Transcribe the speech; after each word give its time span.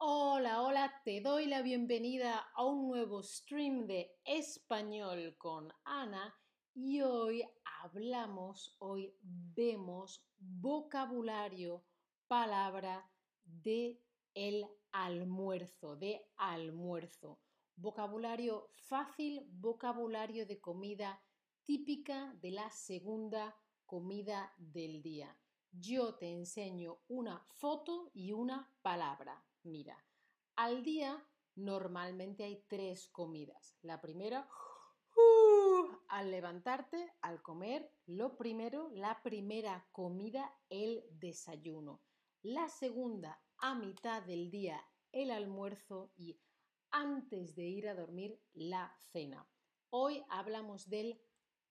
Hola, 0.00 0.62
hola, 0.62 1.02
te 1.04 1.20
doy 1.20 1.46
la 1.46 1.60
bienvenida 1.60 2.38
a 2.54 2.64
un 2.64 2.86
nuevo 2.86 3.20
stream 3.20 3.88
de 3.88 4.16
español 4.24 5.34
con 5.36 5.72
Ana 5.82 6.36
y 6.72 7.00
hoy 7.00 7.42
hablamos, 7.82 8.76
hoy 8.78 9.12
vemos 9.20 10.24
vocabulario, 10.38 11.84
palabra 12.28 13.10
de 13.42 14.00
el 14.34 14.68
almuerzo, 14.92 15.96
de 15.96 16.30
almuerzo. 16.36 17.40
Vocabulario 17.74 18.70
fácil, 18.76 19.48
vocabulario 19.50 20.46
de 20.46 20.60
comida 20.60 21.20
típica 21.64 22.32
de 22.40 22.52
la 22.52 22.70
segunda 22.70 23.56
comida 23.84 24.54
del 24.58 25.02
día. 25.02 25.36
Yo 25.72 26.14
te 26.14 26.30
enseño 26.30 27.00
una 27.08 27.44
foto 27.48 28.12
y 28.14 28.30
una 28.30 28.72
palabra. 28.80 29.44
Mira, 29.68 30.02
al 30.56 30.82
día 30.82 31.22
normalmente 31.54 32.44
hay 32.44 32.64
tres 32.68 33.10
comidas. 33.10 33.76
La 33.82 34.00
primera, 34.00 34.48
uh, 35.14 35.86
al 36.08 36.30
levantarte, 36.30 37.12
al 37.20 37.42
comer, 37.42 37.92
lo 38.06 38.38
primero, 38.38 38.88
la 38.92 39.22
primera 39.22 39.86
comida, 39.92 40.58
el 40.70 41.04
desayuno. 41.10 42.02
La 42.40 42.70
segunda, 42.70 43.42
a 43.58 43.74
mitad 43.74 44.22
del 44.22 44.50
día, 44.50 44.82
el 45.12 45.30
almuerzo 45.30 46.12
y 46.16 46.40
antes 46.90 47.54
de 47.54 47.64
ir 47.64 47.88
a 47.88 47.94
dormir, 47.94 48.40
la 48.54 48.96
cena. 49.12 49.46
Hoy 49.90 50.24
hablamos 50.30 50.88
del 50.88 51.20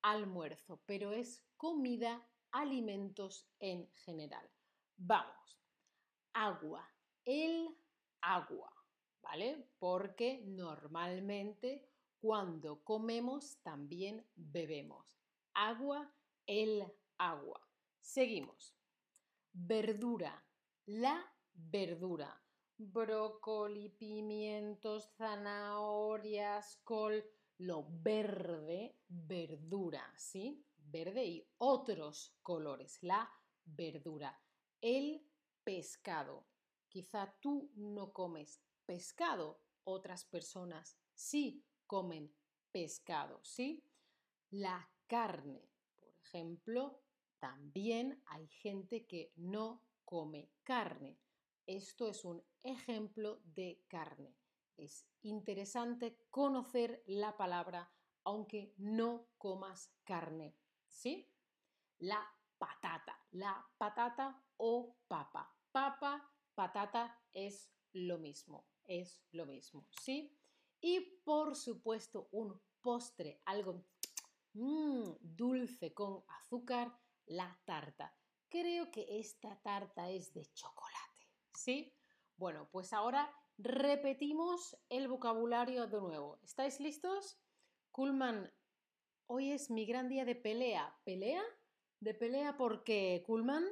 almuerzo, 0.04 0.84
pero 0.86 1.14
es 1.14 1.44
comida, 1.56 2.30
alimentos 2.52 3.50
en 3.58 3.90
general. 3.95 4.48
Vamos. 4.98 5.64
Agua. 6.34 6.88
El 7.25 7.75
agua, 8.36 8.72
¿vale? 9.22 9.70
Porque 9.80 10.44
normalmente 10.45 11.89
cuando 12.20 12.84
comemos 12.84 13.61
también 13.64 14.25
bebemos. 14.36 15.17
Agua, 15.53 16.14
el 16.45 16.86
agua. 17.17 17.61
Seguimos. 18.02 18.75
Verdura, 19.53 20.44
la 20.86 21.25
verdura. 21.53 22.42
Brócoli, 22.80 23.89
pimientos, 23.89 25.09
zanahorias, 25.17 26.80
col, 26.84 27.23
lo 27.58 27.88
verde, 27.89 29.00
verdura, 29.08 30.14
¿sí? 30.16 30.64
Verde 30.78 31.25
y 31.25 31.50
otros 31.58 32.38
colores, 32.44 33.00
la 33.02 33.28
verdura. 33.66 34.39
El 34.80 35.25
pescado, 35.64 36.45
Quizá 36.98 37.31
tú 37.40 37.70
no 37.76 38.12
comes 38.12 38.59
pescado, 38.88 39.62
otras 39.84 40.26
personas 40.26 40.98
sí 41.14 41.64
comen 41.86 42.36
pescado, 42.72 43.40
¿sí? 43.44 43.84
La 44.50 44.90
carne, 45.06 45.70
por 45.94 46.09
ejemplo, 46.09 47.03
también 47.38 48.23
hay 48.25 48.48
gente 48.48 49.06
que 49.06 49.31
no 49.36 49.84
come 50.06 50.50
carne. 50.64 51.20
Esto 51.68 52.08
es 52.08 52.25
un 52.25 52.44
ejemplo 52.64 53.42
de 53.44 53.86
carne. 53.88 54.36
Es 54.75 55.06
interesante 55.22 56.25
conocer 56.31 57.03
la 57.06 57.38
palabra 57.38 57.94
aunque 58.23 58.73
no 58.78 59.28
comas 59.38 59.94
carne, 60.03 60.58
¿sí? 60.88 61.31
La 62.00 62.28
patata, 62.58 63.23
la 63.34 63.64
patata 63.78 64.44
o 64.58 64.98
papa. 65.08 65.53
Papa 65.72 66.28
patata 66.57 67.16
es 67.34 67.72
lo 67.94 68.18
mismo, 68.18 68.66
es 68.84 69.23
lo 69.31 69.45
mismo, 69.45 69.88
¿sí? 70.01 70.35
Y 70.81 71.22
por 71.23 71.56
supuesto 71.56 72.29
un 72.31 72.59
postre, 72.81 73.41
algo 73.45 73.85
mmm, 74.53 75.03
dulce 75.22 75.94
con 75.94 76.23
azúcar, 76.28 77.00
la 77.28 77.59
tarta. 77.63 78.12
Creo 78.50 78.90
que 78.90 79.19
esta 79.19 79.62
tarta 79.62 80.09
es 80.09 80.34
de 80.34 80.47
chocolate, 80.53 81.29
¿sí? 81.53 81.94
Bueno, 82.38 82.67
pues 82.72 82.91
ahora 82.91 83.31
repetimos 83.59 84.75
el 84.90 85.07
vocabulario 85.07 85.85
de 85.85 86.01
nuevo. 86.01 86.40
¿Estáis 86.41 86.79
listos? 86.79 87.38
Kulman, 87.91 88.51
hoy 89.28 89.51
es 89.51 89.69
mi 89.69 89.85
gran 89.85 90.09
día 90.09 90.25
de 90.25 90.35
pelea. 90.35 90.97
¿Pelea? 91.03 91.44
¿De 92.00 92.16
pelea 92.16 92.57
porque 92.57 93.23
Kulman? 93.28 93.63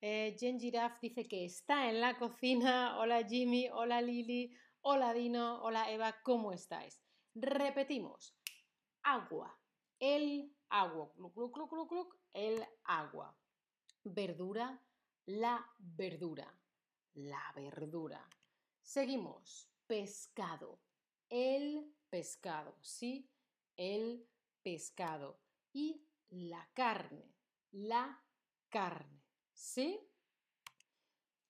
Eh, 0.00 0.36
Jen 0.38 0.60
Giraffe 0.60 1.08
dice 1.08 1.26
que 1.26 1.44
está 1.44 1.88
en 1.90 2.00
la 2.00 2.16
cocina. 2.16 2.98
Hola 3.00 3.26
Jimmy, 3.26 3.68
hola 3.68 4.00
Lili, 4.00 4.54
hola 4.82 5.12
Dino, 5.12 5.60
hola 5.62 5.90
Eva, 5.90 6.14
¿cómo 6.22 6.52
estáis? 6.52 7.02
Repetimos. 7.34 8.36
Agua, 9.02 9.58
el 9.98 10.54
agua, 10.68 11.12
el 12.32 12.64
agua. 12.84 13.36
Verdura, 14.04 14.80
la 15.26 15.66
verdura, 15.78 16.56
la 17.14 17.52
verdura. 17.56 18.28
Seguimos. 18.80 19.68
Pescado, 19.88 20.80
el 21.28 21.96
pescado, 22.10 22.76
¿sí? 22.82 23.28
El 23.74 24.28
pescado. 24.62 25.40
Y 25.72 26.06
la 26.28 26.68
carne, 26.74 27.34
la 27.72 28.22
carne. 28.68 29.17
¿Sí? 29.58 29.98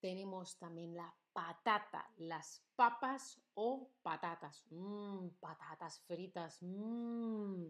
Tenemos 0.01 0.57
también 0.57 0.97
la 0.97 1.15
patata, 1.31 2.11
las 2.17 2.65
papas 2.75 3.39
o 3.53 3.91
patatas. 4.01 4.65
Mmm, 4.71 5.29
patatas 5.39 6.01
fritas. 6.01 6.63
Mmm. 6.63 7.67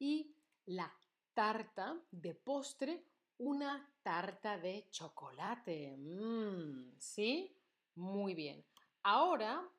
Y 0.00 0.34
la 0.66 0.92
tarta 1.32 1.96
de 2.10 2.34
postre, 2.34 3.06
una 3.38 3.88
tarta 4.02 4.58
de 4.58 4.88
chocolate. 4.90 5.96
Mmm, 5.96 6.98
¿Sí? 6.98 7.56
Muy 7.94 8.34
bien. 8.34 8.66
Ahora 9.04 9.70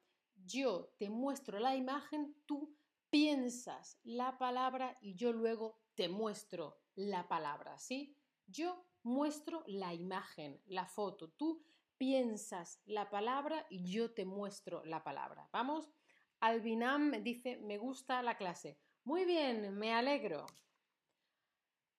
yo 0.45 0.93
te 0.97 1.09
muestro 1.09 1.59
la 1.59 1.75
imagen, 1.75 2.33
tú 2.45 2.73
piensas 3.09 3.99
la 4.05 4.37
palabra 4.37 4.97
y 5.01 5.15
yo 5.15 5.33
luego 5.33 5.81
te 5.95 6.07
muestro 6.07 6.79
la 6.95 7.27
palabra, 7.27 7.77
¿sí? 7.77 8.15
Yo 8.45 8.87
muestro 9.07 9.63
la 9.65 9.93
imagen, 9.93 10.61
la 10.67 10.85
foto. 10.85 11.29
Tú 11.29 11.63
piensas 11.97 12.81
la 12.85 13.09
palabra 13.09 13.65
y 13.69 13.91
yo 13.91 14.13
te 14.13 14.25
muestro 14.25 14.83
la 14.85 15.03
palabra. 15.03 15.49
Vamos. 15.51 15.91
Albinam 16.39 17.23
dice, 17.23 17.57
me 17.57 17.79
gusta 17.79 18.21
la 18.21 18.37
clase. 18.37 18.77
Muy 19.03 19.25
bien, 19.25 19.75
me 19.75 19.93
alegro. 19.93 20.45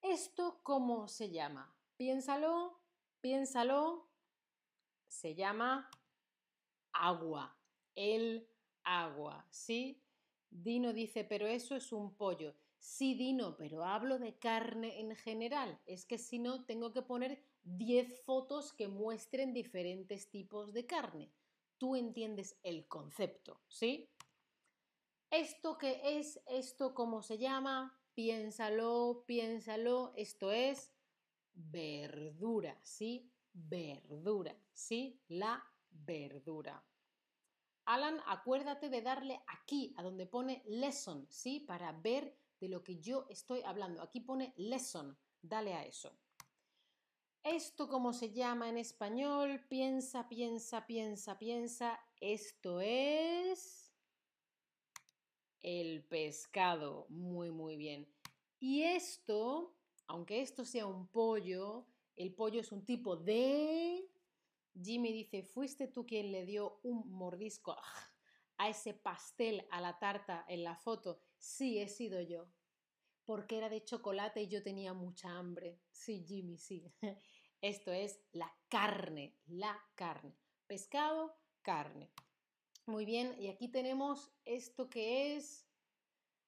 ¿Esto 0.00 0.60
cómo 0.62 1.08
se 1.08 1.30
llama? 1.30 1.74
Piénsalo, 1.96 2.80
piénsalo. 3.20 4.08
Se 5.08 5.34
llama 5.34 5.90
agua, 6.92 7.58
el 7.96 8.48
agua, 8.84 9.44
¿sí? 9.50 10.04
Dino 10.50 10.92
dice, 10.92 11.24
pero 11.24 11.46
eso 11.46 11.74
es 11.74 11.90
un 11.90 12.14
pollo. 12.14 12.54
Sí, 12.78 13.14
Dino, 13.14 13.56
pero 13.56 13.84
hablo 13.84 14.18
de 14.18 14.38
carne 14.38 15.00
en 15.00 15.14
general. 15.16 15.80
Es 15.86 16.06
que 16.06 16.18
si 16.18 16.38
no, 16.38 16.64
tengo 16.64 16.92
que 16.92 17.02
poner 17.02 17.42
10 17.62 18.22
fotos 18.24 18.72
que 18.72 18.88
muestren 18.88 19.52
diferentes 19.52 20.30
tipos 20.30 20.72
de 20.72 20.86
carne. 20.86 21.32
Tú 21.76 21.96
entiendes 21.96 22.58
el 22.62 22.88
concepto, 22.88 23.62
¿sí? 23.68 24.10
¿Esto 25.30 25.76
qué 25.76 26.18
es? 26.18 26.40
¿Esto 26.46 26.94
cómo 26.94 27.22
se 27.22 27.38
llama? 27.38 28.00
Piénsalo, 28.14 29.24
piénsalo. 29.26 30.12
Esto 30.16 30.50
es 30.50 30.92
verdura, 31.52 32.78
¿sí? 32.82 33.30
Verdura, 33.52 34.56
¿sí? 34.72 35.20
La 35.28 35.64
verdura. 35.90 36.84
Alan, 37.84 38.20
acuérdate 38.26 38.88
de 38.88 39.02
darle 39.02 39.42
aquí, 39.46 39.94
a 39.96 40.02
donde 40.02 40.26
pone 40.26 40.62
lesson, 40.66 41.26
¿sí? 41.30 41.60
Para 41.60 41.92
ver 41.92 42.38
de 42.60 42.68
lo 42.68 42.82
que 42.82 42.98
yo 42.98 43.26
estoy 43.28 43.62
hablando. 43.62 44.02
Aquí 44.02 44.20
pone 44.20 44.52
lesson, 44.56 45.16
dale 45.42 45.74
a 45.74 45.84
eso. 45.84 46.16
Esto 47.44 47.88
como 47.88 48.12
se 48.12 48.32
llama 48.32 48.68
en 48.68 48.78
español, 48.78 49.64
piensa, 49.68 50.28
piensa, 50.28 50.86
piensa, 50.86 51.38
piensa. 51.38 52.00
Esto 52.20 52.80
es 52.80 53.92
el 55.60 56.04
pescado. 56.04 57.06
Muy, 57.08 57.50
muy 57.50 57.76
bien. 57.76 58.06
Y 58.60 58.82
esto, 58.82 59.74
aunque 60.08 60.42
esto 60.42 60.64
sea 60.64 60.86
un 60.86 61.06
pollo, 61.06 61.86
el 62.16 62.34
pollo 62.34 62.60
es 62.60 62.72
un 62.72 62.84
tipo 62.84 63.16
de... 63.16 64.10
Jimmy 64.80 65.12
dice, 65.12 65.42
fuiste 65.42 65.88
tú 65.88 66.06
quien 66.06 66.30
le 66.30 66.44
dio 66.44 66.78
un 66.82 67.10
mordisco 67.10 67.76
a 68.58 68.68
ese 68.68 68.94
pastel, 68.94 69.66
a 69.70 69.80
la 69.80 69.98
tarta 69.98 70.44
en 70.48 70.64
la 70.64 70.76
foto. 70.76 71.20
Sí, 71.38 71.78
he 71.78 71.88
sido 71.88 72.20
yo. 72.20 72.48
Porque 73.24 73.58
era 73.58 73.68
de 73.68 73.84
chocolate 73.84 74.42
y 74.42 74.48
yo 74.48 74.62
tenía 74.62 74.92
mucha 74.92 75.30
hambre. 75.30 75.80
Sí, 75.90 76.24
Jimmy, 76.26 76.58
sí. 76.58 76.92
Esto 77.60 77.92
es 77.92 78.20
la 78.32 78.52
carne, 78.68 79.36
la 79.46 79.78
carne. 79.94 80.36
Pescado, 80.66 81.34
carne. 81.62 82.12
Muy 82.86 83.04
bien, 83.04 83.34
y 83.38 83.48
aquí 83.48 83.68
tenemos 83.68 84.32
esto 84.44 84.88
que 84.88 85.36
es... 85.36 85.66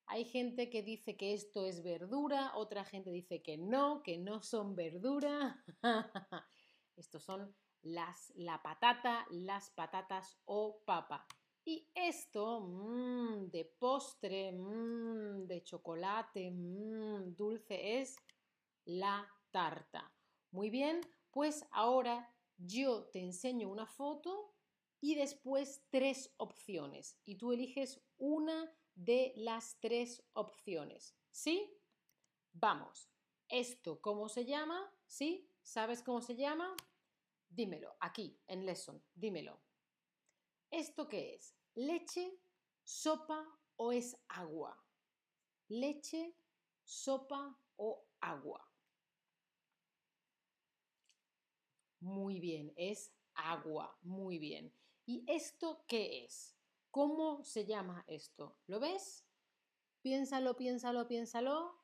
Hay 0.06 0.24
gente 0.24 0.70
que 0.70 0.82
dice 0.82 1.16
que 1.16 1.34
esto 1.34 1.66
es 1.66 1.82
verdura, 1.82 2.52
otra 2.56 2.84
gente 2.84 3.10
dice 3.10 3.42
que 3.42 3.58
no, 3.58 4.02
que 4.02 4.18
no 4.18 4.42
son 4.42 4.74
verdura. 4.74 5.64
Estos 6.96 7.22
son 7.24 7.54
las, 7.82 8.32
la 8.36 8.62
patata, 8.62 9.26
las 9.30 9.70
patatas 9.70 10.38
o 10.46 10.82
papa. 10.84 11.26
Y 11.64 11.88
esto 11.94 12.60
mmm, 12.60 13.50
de 13.50 13.64
postre, 13.64 14.52
mmm, 14.52 15.46
de 15.46 15.62
chocolate, 15.62 16.50
mmm, 16.50 17.34
dulce 17.36 18.00
es 18.00 18.16
la 18.84 19.28
tarta. 19.50 20.12
Muy 20.50 20.70
bien, 20.70 21.00
pues 21.30 21.64
ahora 21.70 22.34
yo 22.56 23.04
te 23.04 23.20
enseño 23.20 23.68
una 23.68 23.86
foto 23.86 24.54
y 25.00 25.14
después 25.14 25.82
tres 25.90 26.34
opciones. 26.36 27.18
Y 27.24 27.36
tú 27.36 27.52
eliges 27.52 28.00
una 28.18 28.74
de 28.94 29.32
las 29.36 29.78
tres 29.80 30.22
opciones. 30.32 31.16
¿Sí? 31.30 31.72
Vamos. 32.52 33.08
¿Esto 33.48 34.00
cómo 34.00 34.28
se 34.28 34.44
llama? 34.44 34.92
¿Sí? 35.06 35.48
¿Sabes 35.62 36.02
cómo 36.02 36.20
se 36.20 36.36
llama? 36.36 36.74
Dímelo, 37.48 37.96
aquí, 38.00 38.38
en 38.46 38.64
Lesson, 38.64 39.02
dímelo. 39.14 39.60
¿Esto 40.70 41.08
qué 41.08 41.34
es? 41.34 41.56
¿Leche, 41.74 42.38
sopa 42.84 43.44
o 43.76 43.92
es 43.92 44.16
agua? 44.28 44.80
Leche, 45.68 46.36
sopa 46.84 47.58
o 47.76 48.06
agua. 48.20 48.66
Muy 52.00 52.40
bien, 52.40 52.72
es 52.76 53.12
agua, 53.34 53.98
muy 54.02 54.38
bien. 54.38 54.72
¿Y 55.06 55.24
esto 55.26 55.84
qué 55.86 56.24
es? 56.24 56.56
¿Cómo 56.90 57.44
se 57.44 57.66
llama 57.66 58.04
esto? 58.06 58.56
¿Lo 58.66 58.80
ves? 58.80 59.26
Piénsalo, 60.02 60.56
piénsalo, 60.56 61.06
piénsalo. 61.06 61.78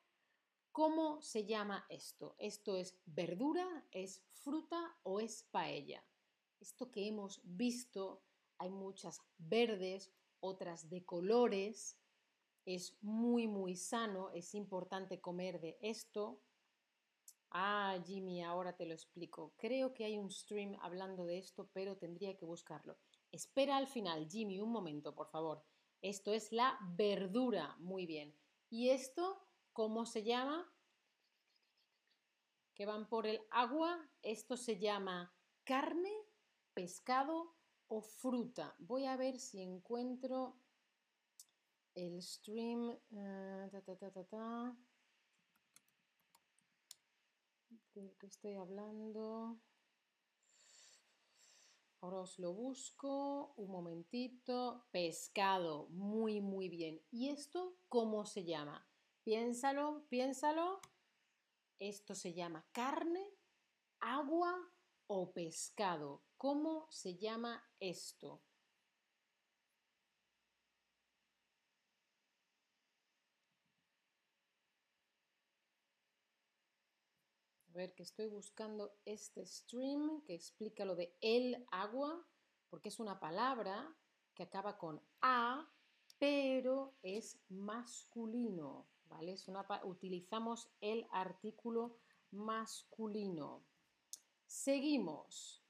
¿Cómo 0.73 1.21
se 1.23 1.45
llama 1.45 1.87
esto? 1.89 2.35
¿Esto 2.39 2.77
es 2.77 2.99
verdura, 3.05 3.87
es 3.91 4.23
fruta 4.33 4.97
o 5.03 5.21
es 5.21 5.43
paella? 5.45 6.05
Esto 6.61 6.91
que 6.91 7.07
hemos 7.09 7.41
visto, 7.45 8.23
hay 8.59 8.71
muchas 8.71 9.21
verdes, 9.39 10.13
otras 10.41 10.89
de 10.89 11.05
colores. 11.05 11.99
Es 12.65 12.97
muy, 13.03 13.47
muy 13.47 13.77
sano, 13.77 14.31
es 14.31 14.55
importante 14.55 15.21
comer 15.21 15.61
de 15.61 15.79
esto. 15.81 16.41
Ah, 17.51 17.99
Jimmy, 18.05 18.43
ahora 18.43 18.77
te 18.77 18.87
lo 18.87 18.95
explico. 18.95 19.55
Creo 19.57 19.95
que 19.95 20.05
hay 20.05 20.19
un 20.19 20.31
stream 20.31 20.77
hablando 20.81 21.25
de 21.25 21.39
esto, 21.39 21.71
pero 21.73 21.97
tendría 21.97 22.37
que 22.37 22.45
buscarlo. 22.45 22.99
Espera 23.31 23.77
al 23.77 23.87
final, 23.87 24.29
Jimmy, 24.29 24.61
un 24.61 24.73
momento, 24.73 25.15
por 25.15 25.29
favor. 25.29 25.63
Esto 26.03 26.33
es 26.33 26.53
la 26.53 26.79
verdura. 26.97 27.77
Muy 27.79 28.05
bien. 28.07 28.37
¿Y 28.69 28.91
esto 28.91 29.47
¿Cómo 29.77 30.07
se 30.07 30.23
llama? 30.23 30.73
Que 32.75 32.87
van 32.87 33.11
por 33.11 33.27
el 33.27 33.43
agua. 33.51 34.09
Esto 34.23 34.57
se 34.57 34.79
llama 34.79 35.35
carne, 35.65 36.15
pescado 36.73 37.56
o 37.89 38.01
fruta. 38.01 38.75
Voy 38.79 39.05
a 39.05 39.17
ver 39.17 39.39
si 39.39 39.61
encuentro 39.61 40.57
el 41.95 42.23
stream. 42.23 42.91
Uh, 43.11 43.71
ta, 44.31 44.77
¿De 47.95 48.15
qué 48.19 48.27
estoy 48.27 48.55
hablando? 48.57 49.59
Ahora 52.01 52.21
os 52.21 52.39
lo 52.39 52.53
busco. 52.53 53.55
Un 53.57 53.71
momentito. 53.71 54.87
Pescado. 54.91 55.89
Muy, 55.89 56.41
muy 56.41 56.69
bien. 56.69 57.03
¿Y 57.11 57.31
esto 57.31 57.79
cómo 57.89 58.27
se 58.27 58.45
llama? 58.45 58.87
Piénsalo, 59.25 60.07
piénsalo. 60.09 60.81
Esto 61.79 62.15
se 62.15 62.33
llama 62.33 62.67
carne, 62.73 63.35
agua 64.01 64.57
o 65.09 65.33
pescado. 65.33 66.26
¿Cómo 66.37 66.87
se 66.91 67.17
llama 67.17 67.65
esto? 67.81 68.43
A 77.69 77.73
ver, 77.73 77.95
que 77.95 78.03
estoy 78.03 78.29
buscando 78.29 78.99
este 79.05 79.47
stream 79.47 80.23
que 80.25 80.35
explica 80.35 80.85
lo 80.85 80.95
de 80.95 81.17
el 81.21 81.67
agua, 81.71 82.27
porque 82.69 82.89
es 82.91 83.01
una 83.01 83.19
palabra 83.19 83.95
que 84.35 84.43
acaba 84.43 84.79
con 84.79 85.03
a, 85.23 85.71
pero 86.19 86.97
es 87.03 87.39
masculino. 87.49 88.87
¿vale? 89.09 89.33
Es 89.33 89.49
una, 89.49 89.67
utilizamos 89.85 90.71
el 90.81 91.07
artículo 91.11 91.99
masculino. 92.31 93.65
Seguimos. 94.47 95.66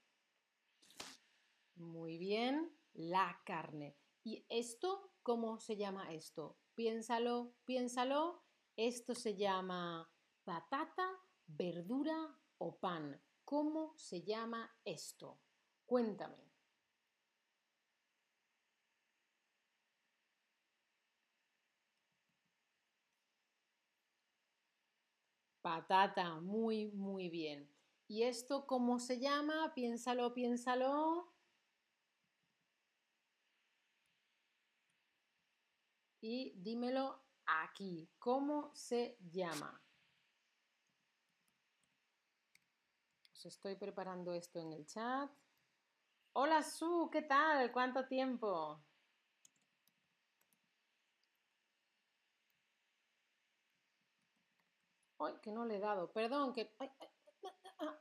Muy 1.77 2.17
bien, 2.17 2.71
la 2.93 3.39
carne. 3.45 3.95
¿Y 4.23 4.45
esto 4.49 5.11
cómo 5.23 5.59
se 5.59 5.77
llama 5.77 6.11
esto? 6.13 6.57
Piénsalo, 6.75 7.53
piénsalo. 7.65 8.43
Esto 8.75 9.15
se 9.15 9.35
llama 9.37 10.09
patata, 10.43 11.07
verdura 11.47 12.37
o 12.57 12.75
pan. 12.77 13.21
¿Cómo 13.45 13.93
se 13.97 14.23
llama 14.23 14.69
esto? 14.83 15.39
Cuéntame. 15.85 16.51
Patata, 25.61 26.39
muy, 26.41 26.87
muy 26.93 27.29
bien. 27.29 27.69
¿Y 28.07 28.23
esto 28.23 28.65
cómo 28.65 28.97
se 28.99 29.19
llama? 29.19 29.71
Piénsalo, 29.75 30.33
piénsalo. 30.33 31.31
Y 36.21 36.53
dímelo 36.57 37.23
aquí. 37.45 38.09
¿Cómo 38.19 38.71
se 38.73 39.17
llama? 39.31 39.81
Os 43.33 43.45
estoy 43.45 43.75
preparando 43.75 44.33
esto 44.33 44.59
en 44.59 44.73
el 44.73 44.85
chat. 44.87 45.29
Hola 46.33 46.63
Su, 46.63 47.09
¿qué 47.11 47.21
tal? 47.21 47.71
¿Cuánto 47.71 48.07
tiempo? 48.07 48.83
Ay, 55.19 55.33
que 55.41 55.51
no 55.51 55.65
le 55.65 55.75
he 55.77 55.79
dado. 55.79 56.11
Perdón, 56.11 56.53
que... 56.53 56.71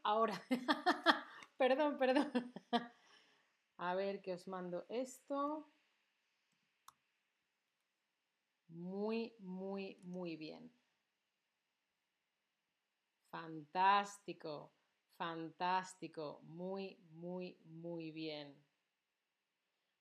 ahora. 0.05 0.41
perdón, 1.59 1.99
perdón. 1.99 2.55
A 3.79 3.95
ver 3.95 4.23
que 4.23 4.33
os 4.35 4.49
mando 4.49 4.87
esto. 4.89 5.69
Muy, 8.69 9.35
muy, 9.39 9.99
muy 10.03 10.37
bien. 10.37 10.71
Fantástico, 13.47 14.73
fantástico. 15.17 16.41
Muy, 16.43 16.99
muy, 17.13 17.57
muy 17.65 18.11
bien. 18.11 18.61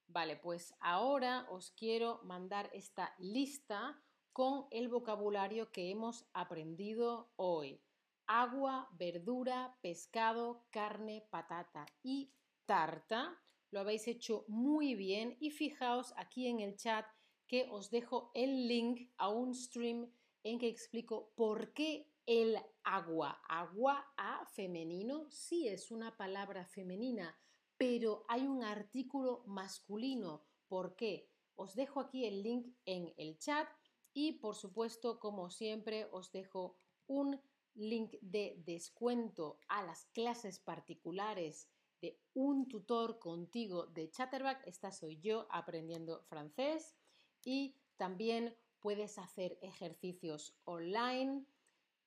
Vale, 0.08 0.38
pues 0.38 0.74
ahora 0.80 1.46
os 1.52 1.70
quiero 1.70 2.22
mandar 2.24 2.72
esta 2.74 3.14
lista 3.20 4.02
con 4.34 4.66
el 4.72 4.88
vocabulario 4.90 5.72
que 5.72 5.92
hemos 5.92 6.26
aprendido 6.34 7.34
hoy. 7.36 7.80
Agua, 8.26 8.90
verdura, 8.94 9.78
pescado, 9.80 10.66
carne, 10.72 11.28
patata 11.30 11.86
y 12.02 12.34
tarta. 12.66 13.40
Lo 13.70 13.80
habéis 13.80 14.08
hecho 14.08 14.44
muy 14.48 14.96
bien 14.96 15.38
y 15.40 15.52
fijaos 15.52 16.16
aquí 16.18 16.48
en 16.48 16.62
el 16.62 16.78
chat 16.78 17.06
que 17.46 17.68
os 17.70 17.92
dejo 17.92 18.32
el 18.34 18.68
link 18.68 19.12
a 19.18 19.30
un 19.30 19.54
stream 19.54 20.12
en 20.42 20.58
que 20.58 20.68
explico 20.68 21.32
por 21.36 21.74
qué 21.74 22.15
el 22.26 22.58
agua. 22.84 23.42
Agua 23.48 24.06
a 24.18 24.46
femenino, 24.48 25.30
sí 25.30 25.68
es 25.68 25.92
una 25.92 26.16
palabra 26.18 26.66
femenina, 26.66 27.38
pero 27.78 28.26
hay 28.28 28.48
un 28.48 28.64
artículo 28.64 29.44
masculino. 29.46 30.44
¿Por 30.68 30.96
qué? 30.96 31.30
Os 31.56 31.76
dejo 31.76 32.00
aquí 32.00 32.26
el 32.26 32.44
link 32.44 32.68
en 32.86 33.14
el 33.18 33.38
chat 33.38 33.68
y 34.14 34.34
por 34.34 34.56
supuesto, 34.56 35.20
como 35.20 35.50
siempre, 35.50 36.08
os 36.12 36.32
dejo 36.32 36.78
un 37.08 37.40
link 37.76 38.14
de 38.22 38.62
descuento 38.66 39.60
a 39.68 39.84
las 39.84 40.06
clases 40.14 40.60
particulares 40.60 41.70
de 42.02 42.20
un 42.34 42.68
tutor 42.68 43.20
contigo 43.20 43.88
de 43.88 44.10
Chatterback. 44.10 44.66
Esta 44.66 44.92
soy 44.92 45.20
yo 45.20 45.48
aprendiendo 45.50 46.24
francés. 46.24 46.96
Y 47.44 47.76
también 47.98 48.56
puedes 48.80 49.18
hacer 49.18 49.58
ejercicios 49.62 50.56
online. 50.64 51.46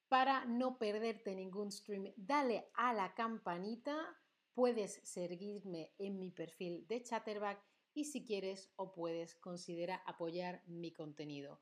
Para 0.09 0.47
no 0.47 0.79
perderte 0.79 1.35
ningún 1.35 1.71
stream, 1.71 2.13
dale 2.17 2.71
a 2.75 2.95
la 2.95 3.15
campanita. 3.15 3.97
Puedes 4.55 5.01
seguirme 5.05 5.93
en 5.99 6.19
mi 6.19 6.31
perfil 6.31 6.87
de 6.89 7.03
Chatterback 7.03 7.63
y 7.93 8.05
si 8.05 8.25
quieres 8.25 8.73
o 8.77 8.93
puedes, 8.93 9.35
considera 9.37 10.03
apoyar 10.07 10.63
mi 10.67 10.93
contenido. 10.93 11.61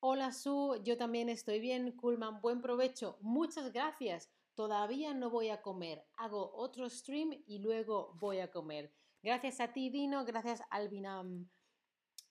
Hola 0.00 0.32
Su, 0.32 0.80
yo 0.82 0.96
también 0.96 1.28
estoy 1.28 1.60
bien. 1.60 1.92
Kulman, 1.92 2.40
buen 2.40 2.60
provecho. 2.60 3.18
Muchas 3.20 3.72
gracias. 3.72 4.30
Todavía 4.54 5.14
no 5.14 5.30
voy 5.30 5.50
a 5.50 5.62
comer. 5.62 6.04
Hago 6.16 6.52
otro 6.54 6.90
stream 6.90 7.42
y 7.46 7.58
luego 7.58 8.16
voy 8.18 8.40
a 8.40 8.50
comer. 8.50 8.92
Gracias 9.22 9.60
a 9.60 9.72
ti, 9.72 9.90
Dino. 9.90 10.24
Gracias, 10.24 10.62
Albinam. 10.70 11.48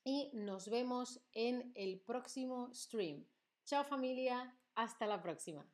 Y 0.03 0.31
nos 0.33 0.69
vemos 0.69 1.21
en 1.33 1.71
el 1.75 2.01
próximo 2.01 2.73
stream. 2.73 3.25
Chao 3.65 3.83
familia. 3.85 4.58
Hasta 4.79 5.07
la 5.07 5.21
próxima. 5.21 5.65